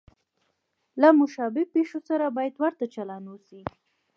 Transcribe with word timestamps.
له 1.01 1.09
مشابه 1.19 1.63
پېښو 1.73 1.99
سره 2.07 2.25
باید 2.37 2.55
ورته 2.63 2.85
چلند 2.95 3.25
وشي. 3.29 3.61